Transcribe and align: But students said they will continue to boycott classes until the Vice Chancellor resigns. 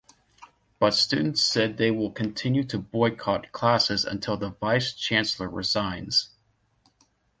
But 0.79 0.95
students 0.95 1.43
said 1.43 1.77
they 1.77 1.91
will 1.91 2.09
continue 2.09 2.63
to 2.63 2.79
boycott 2.79 3.51
classes 3.51 4.03
until 4.03 4.35
the 4.35 4.49
Vice 4.49 4.95
Chancellor 4.95 5.47
resigns. 5.47 6.31